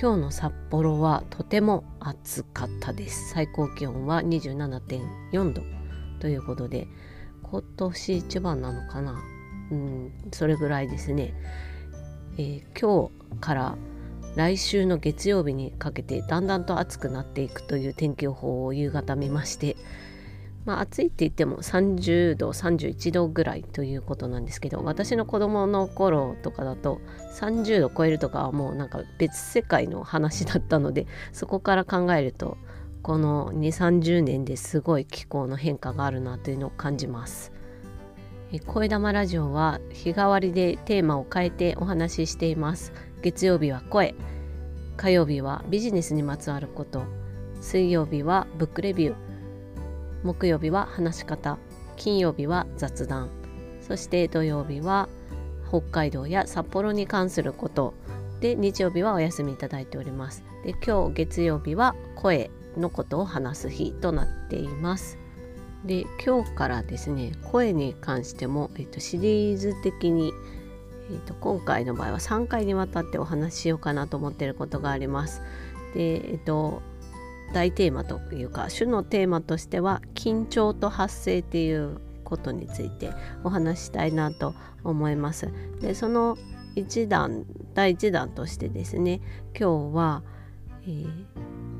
[0.00, 3.30] 今日の札幌はとても暑かったです。
[3.30, 5.62] 最高気温は27.4度。
[6.20, 6.88] ということで
[7.42, 9.20] 今年一番なのかな？
[9.70, 11.34] うんそれぐらいですね、
[12.38, 13.76] えー、今日から
[14.36, 19.76] 来週の月曜日にかけてだんだんと暑くなっていくという天気予報を夕方見まして
[20.68, 27.00] まあ、暑いって言っても30度31度ぐらいということなんですけど私の子供の頃とかだと
[27.40, 32.58] 30度超えるとかはもうなんか別世界の話だったので そこから考えると
[33.00, 37.50] この2 3 0年ですごい気候の変化があるなというのを感じます。
[38.66, 42.92] 声玉ラジオは日替わりでテーマを変えてお話ししています。
[43.22, 44.14] 月曜日は声
[44.98, 47.04] 火曜日はビジネスにまつわること
[47.60, 49.27] 水曜日はブックレビュー
[50.22, 51.58] 木曜日は話し方
[51.96, 53.28] 金曜日は雑談。
[53.80, 55.08] そして土曜日は
[55.68, 57.94] 北海道や札幌に関すること。
[58.40, 60.44] で日曜日はお休みいただいております。
[60.64, 65.18] で今日月曜日は声のことを話す日となっています。
[65.84, 70.32] で今日からですね声に関しても、えっと、シリーズ的に、
[71.10, 75.42] えっと、今回の場合は3回にわたってお話ししようかなと思っていることがあります。
[75.94, 76.82] でえっと
[77.52, 83.10] 大テーマというか主のテーマとしては緊張と発声っていうことについて
[83.42, 85.50] お話したいなと思います。
[85.80, 86.36] でその
[86.76, 89.20] 一段第1弾としてですね
[89.58, 90.22] 今日は、
[90.82, 91.08] えー、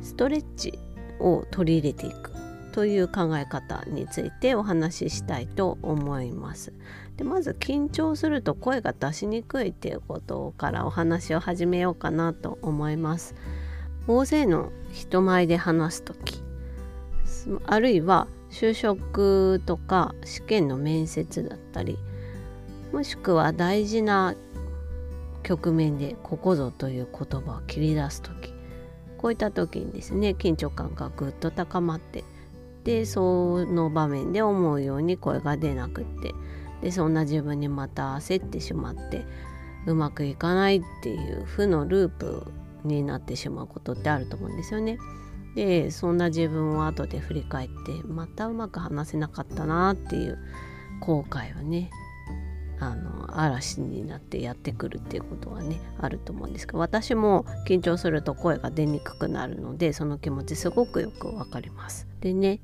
[0.00, 0.78] ストレッチ
[1.20, 2.32] を取り入れていく
[2.72, 6.72] という考え方についてお話ししたいと思います。
[7.16, 13.34] でまず緊張すると声が出しにくいっていうことからお話を始めようかなと思います。
[14.10, 16.42] 大勢の人前で話す時
[17.66, 21.98] あるいは就職とか試験の面接だったり
[22.90, 24.34] もしくは大事な
[25.42, 28.54] 局面でここぞという言葉を切り出す時
[29.18, 32.24] こういった時にですね緊張感がぐっと高まって
[32.84, 36.32] でその場面で思うように声が出なくって
[36.80, 39.26] でそんな自分にまた焦ってしまって
[39.86, 42.46] うまくいかないっていう負のループ
[42.84, 44.98] になってしまうことってあると思うんですよね。
[45.54, 47.74] でそんな自分を後で振り返って
[48.06, 50.38] またうまく話せなかったなっていう
[51.00, 51.90] 後悔をね
[52.80, 62.06] あの嵐になってやってくるっていうことはねあると思うんですけど私も緊張すると声が出にくくなるのでその気持ちすごくよくわかります。
[62.20, 62.60] でね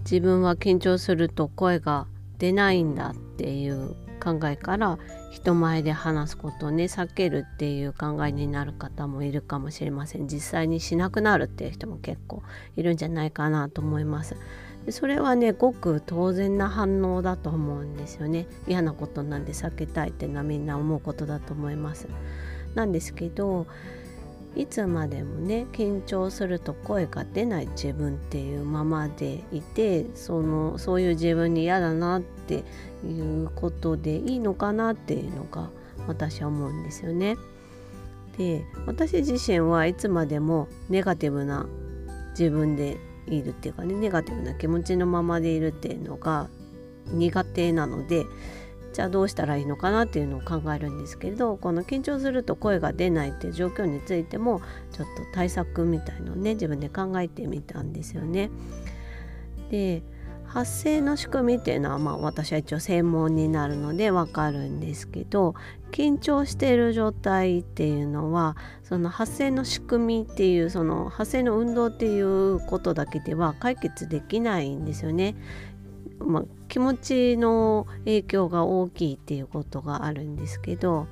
[0.00, 2.06] 自分は緊張すると声が
[2.38, 4.98] 出ないんだっていう考えから
[5.30, 10.28] 人前で話すことをね避けるっていう考えになる方もいるかもしれません。
[10.28, 12.42] 実際にしなくなるっていう人も結構
[12.76, 14.36] いるんじゃないかなと思います。
[14.84, 18.46] でそれはねごく当然な反応だと思うんですよね。
[18.68, 22.06] 嫌なことなんで避けたいっていうのはみんな思うことだと思います。
[22.74, 23.66] なんですけど
[24.56, 32.64] いつまでもね緊張すると声が出ない自分っていうままでいてそのそういう自分に嫌だなって
[33.04, 35.70] いうことでいいのかなっていうのが
[36.06, 37.36] 私は思うんですよね。
[38.36, 41.66] で私自身はいつまでもネガティブな
[42.30, 42.96] 自分で
[43.26, 46.48] いるっていうかねネガティブな気持ちのままでいるっていうのが
[47.12, 48.24] 苦手なので
[48.92, 54.60] じゃあどうしたらいいのかなっていうのを考えるんですけれどこの緊張すると声が出ないっていう状況についても
[54.92, 58.50] ちょっと対策みたいのをね自分で考えてみたんですよね。
[59.70, 60.02] で
[60.52, 65.54] 発声の仕組みっていうのはまあ私は一応専門になるのでわかるんですけど
[65.92, 75.36] 緊張している状態っていうのはその発声の仕組みっていうその発声の運動っていうことだけでは解決できないんですよね。
[76.20, 81.06] まあ、気持ちの影響が大きいっていうことがあるんですけど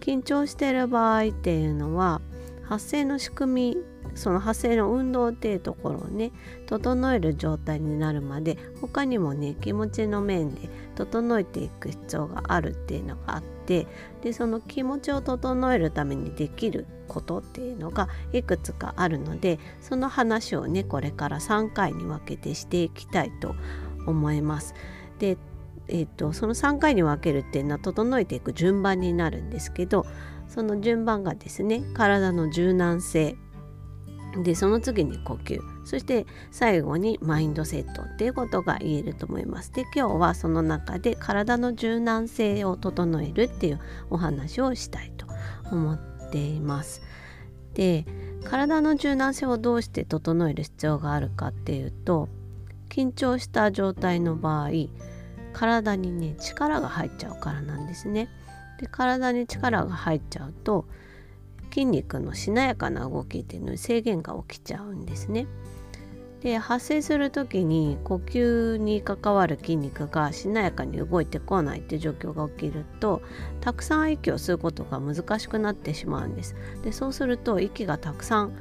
[0.00, 2.20] 緊張してる場合っていうのは
[2.64, 6.32] 発声の仕組みその発声の運動っていうところをね
[6.66, 13.86] 整える状態になるまで他にもね気持ちの面で整えていく必要があるっていうのがあって
[14.22, 23.54] でその気持ちを整えるためにできることっていうのがいくつかあるのでその話をねこれから3回に分けてしていきたいと
[24.06, 24.74] 思います。
[25.18, 25.38] で
[25.88, 30.06] えーと、その3回に分けるっていうのは整えていく順番になるんですけど
[30.48, 33.36] その順番がですね体の柔軟性
[34.42, 39.72] でその次に呼吸そして最後にマインドセットっていうことが言えると思います。
[39.72, 45.26] で今日はその中で体の柔軟性を整えるっていうお話をしたいと
[45.70, 45.98] 思っ
[46.30, 47.02] ています。
[47.74, 48.06] で
[48.44, 52.28] 体の柔軟性をどうして整える必要があるかっていうと
[52.92, 54.70] 緊張した状態の場合
[55.54, 58.28] 体にね力が入っちゃうからなんですね。
[58.78, 60.84] で体に力が入っちゃうと
[61.70, 65.46] 筋肉のしなやかな動きっていうのに制限が起きちゃうんですね。
[66.42, 73.22] で発生する時に呼吸に関わる筋肉がしなやかに動いてこないっていう状況が起きると
[73.60, 76.56] たくさん息を吸うことが難しくなってしまうんです。
[76.82, 78.52] でそうすると息がたくさん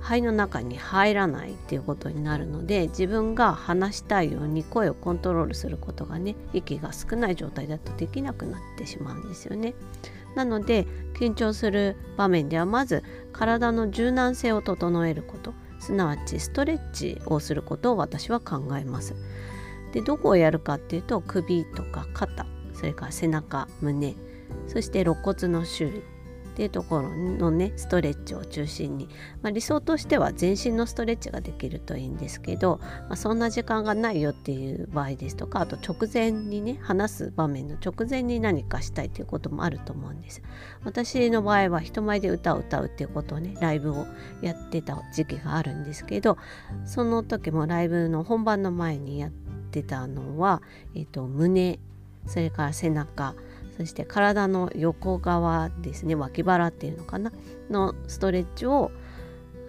[0.00, 9.74] 肺の中に入らないっていうことになるので自分が話したいように声をコントロールすることがね息が少ない状態だとできなくなってしまうんですよね。
[10.34, 13.02] なので緊張する場面ではまず
[13.32, 19.14] 体の柔軟性を整えることすなわちストレッチをすることを私は考えます。
[19.92, 24.14] でどこをやるかっていうと首とか肩それから背中胸
[24.68, 26.02] そして肋骨の種類
[26.60, 29.08] っていうところのねストレッチを中心に、
[29.40, 40.42] まあ、理想としては全身のストレッチができるといいんですけど、まあ、そんな時間がないよっていう場合ですとかあと直前にね話す場面の直前に何かしたいということもあると思うんです。
[40.84, 44.06] 私の場合は人前で歌を歌うっていうことをねライブを
[44.42, 46.36] やってた時期があるんですけど
[46.84, 49.30] その時もライブの本番の前にやっ
[49.70, 50.60] てたのは、
[50.94, 51.78] えーと胸
[52.26, 53.34] それから背中
[53.80, 57.32] そして体の横側ですね脇腹っていうのかな？
[57.70, 58.90] のストレッチを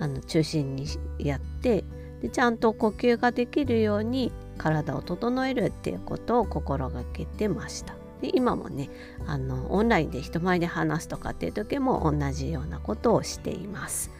[0.00, 0.86] あの中心に
[1.20, 1.84] やって
[2.20, 7.94] でちゃんと呼吸ができるように体を整えるっていうことを心がけてました。
[8.20, 8.90] で今もね
[9.28, 14.10] あのオンラインで人前で話すとかっていう時も同じようなことをしています。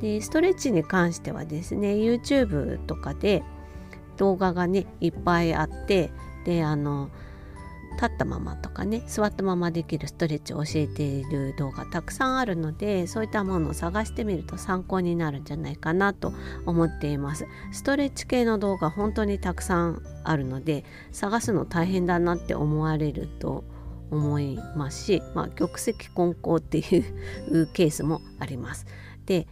[0.00, 3.42] でストレッチに関してはですね YouTube とかで
[4.16, 6.10] 動画がねいっぱいあって
[6.46, 7.10] であの
[7.96, 16.32] 立ったままとかね座ったままできるストレッチを教えている動画たくさんあるのでそういったものを探してみると参考になるんじゃないかなと
[16.66, 17.46] 思っています。
[17.72, 23.64] ストレッチ系の動画本当にたくさんあるので探すの大変だなって思われると
[24.10, 26.98] 思いますし、まあ、玉石混交ってい
[27.50, 28.86] うケースもあります。
[29.26, 29.46] で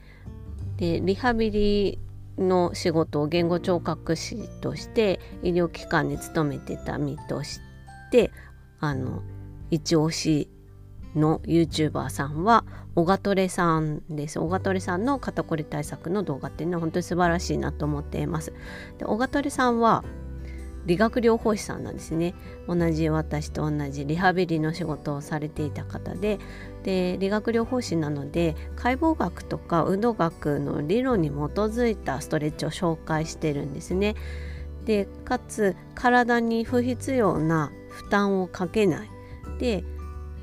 [0.76, 1.99] でリハビリ
[2.37, 7.73] の仕事を言語聴覚士として医療機関に勤めてた身として
[8.14, 8.31] て
[8.78, 9.22] あの
[9.72, 10.49] 一押し
[11.16, 12.64] の YouTuber さんは
[12.94, 14.38] オガトレさんです。
[14.38, 18.52] オガトレさんの肩こり対策の動画っていうのは本当に素晴らしいなと思っています。
[18.99, 20.05] でオガトレさんは
[20.87, 22.34] 理学療法士さんなんですね。
[22.69, 26.38] 同じ私と同じリハビリの仕事をされていた方で
[26.84, 34.14] で理学療法士なので解剖学とか運動学の理論に基づいたストレッチを紹介してるんですね。
[34.84, 39.11] でかつ体に不必要な負担をかけない。
[39.58, 39.85] で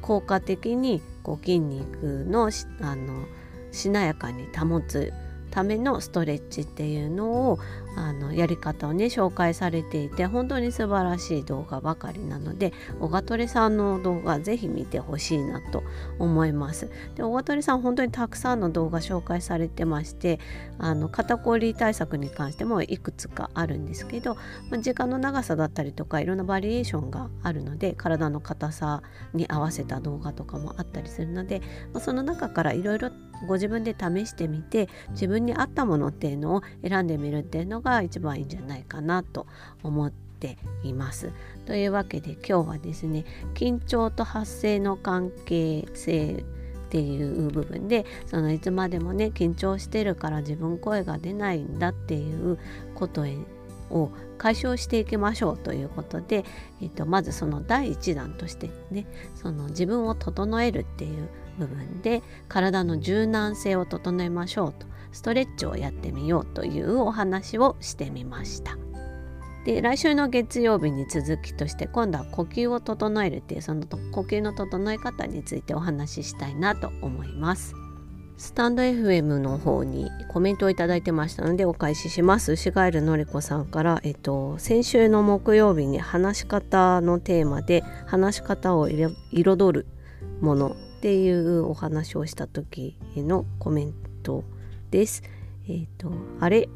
[0.01, 2.49] 効果的にこう筋肉の
[2.81, 3.25] あの
[3.71, 5.13] しなやかに保つ。
[5.51, 7.59] ためのストレッチっていうのを
[7.97, 15.83] あのやり方をね紹介されていて本当に素晴らしい動画ばかりなので小ガトレさんの動画ぜひ見てほしいなと
[16.19, 16.89] 思います。
[17.15, 20.39] で小ガトレさん本当にたくさんの動画紹介されてまして
[20.79, 24.35] あの肩こり対策に関してもいくつかあるんですけど、
[24.69, 29.03] まあ、時間の長さだったりとかいろんなバリエーションがあるので体の硬さ
[29.33, 31.61] に合わせた動画とかもあったりするので、
[31.93, 33.11] まあ、その中からいろいろ
[33.47, 39.47] ご自分で試してみて自分に合ったものっていうのを選んでみるっていうのが一番いいんじゃないかなと
[39.83, 41.31] 思っています。
[41.65, 46.43] というわけで今日はですね緊張と発声の関係性っ
[46.91, 52.57] ていう部分でそのいつまでもね緊張してるから自分声が出ないんだっていう
[52.95, 53.23] こと
[53.89, 56.43] を解消していきましょうということで、
[56.81, 59.05] えー、とまずその第1弾としてね
[59.35, 68.77] その自分を整えるっていう部分で体の柔軟性を整えましょうとストレッチをやってみようというお話をしてみました。
[69.65, 77.75] で来週の月曜日に続きとして今度は呼吸を整えるっていうその呼吸の整え方についてお話ししたいなと思います。
[78.37, 82.55] スタンド FM の方にコメントをいただいてましたのでお返しします。
[82.55, 89.85] シガエルのりこさんから、えっと、先週の木曜日に話し方のテーマで話し方を彩る
[90.39, 94.43] ものっていうお話をした時のコメント
[94.91, 95.23] です。
[95.67, 96.69] えっ、ー、と、あれ？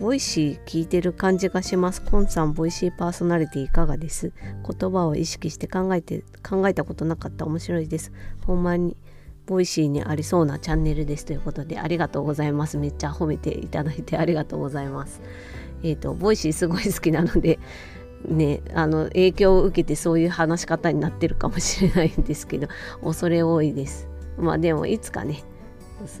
[0.00, 2.00] Voicy聞いてる感じがします。
[2.00, 4.32] コンさん、 Voicyパーソナリティいかがです？
[4.66, 7.44] 言葉を意識して考えて、考えたことなかった。
[7.44, 8.12] 面白いです。
[8.46, 8.96] ほんまに、
[9.44, 15.20] Voicyにありそうなチャンネルですということでありがとうございますめっちゃ褒めていただいてありがとうございます
[15.84, 17.60] えっ、ー、と Voicyすごい好きなので
[18.26, 22.68] ねあの影響を受けてそういう話し方になってるかもしれないんですけど
[23.02, 24.08] 恐れ多いです。
[24.38, 25.42] まあでもいつかね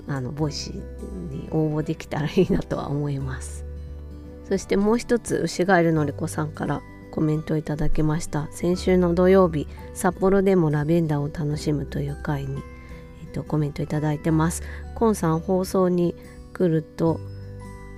[0.08, 3.64] あの Voicyに応募できたらいいなとは思います。
[4.48, 8.48] そしてもう一つ牛ガエルのりこさんからコメントいただきました。
[8.52, 12.62] 先週の土曜日札幌でもラベンダーを楽しむという回に、
[13.22, 14.62] えっと、コメントいただいてます。
[14.94, 16.14] コンさん放送に
[16.52, 17.20] 来ると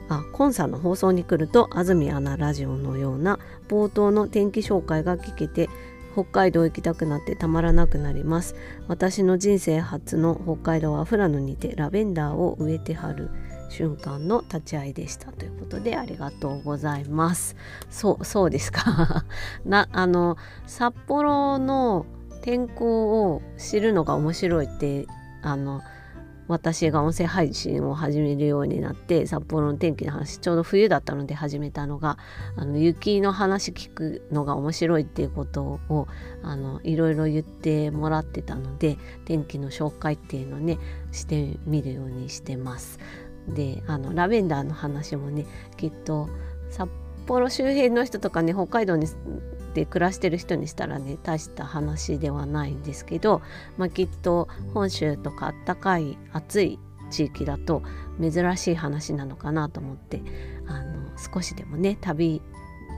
[0.08, 3.38] あコンさんの放送に来ると安住アナラジオのような
[3.68, 5.68] 冒頭の天気紹介が聞けて
[6.14, 8.56] 北海道行きたくなってたまらなくなります。
[8.88, 13.30] 私の人生初の北海道は富良野にてラベンダーを植えてはる
[13.68, 17.54] 瞬間の立ち会いでしたということでありがとうございます。
[17.88, 19.24] そうそうですか。
[19.64, 20.36] なあの
[20.66, 22.04] 札幌の
[22.42, 25.06] 天候を知るのが面白いって
[25.42, 25.82] あの
[26.48, 32.18] 私が音声配信を始めるようになって札幌の天気の話ちょうど冬だったので始めたのが
[32.56, 36.08] あの雪の話聞くのが面白いっていうことを
[36.42, 40.78] あのいろいろ言ってもらってたので天気の紹介っていうのをね
[41.12, 42.98] してみるようにしてます。
[43.48, 46.28] であのラベンダーの話もねきっと
[46.70, 46.90] 札
[47.26, 49.06] 幌周辺の人とかね北海道に
[49.74, 53.42] で暮らしてる人にしたらね大した話ではないんですけど、
[53.76, 56.78] まあ、きっと本州とかあったかい暑い
[57.10, 57.82] 地域だと
[58.20, 60.22] 珍しい話なのかなと思って
[60.66, 62.42] あの少しでもね旅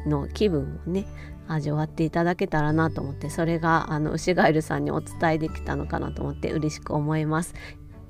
[0.06, 1.06] の気分をね
[1.46, 7.54] 味わっていただけたらなと思ってそれがあの牛ガエルさんにお伝えできたのかなと思って嬉しく思います。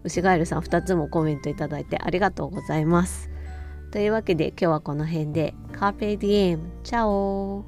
[0.02, 3.30] 牛ガエルさん2つもコメントいただいてありがとうございます。
[3.90, 5.54] というわけで今日はこの辺で。
[5.80, 7.64] カーペディエムチャオ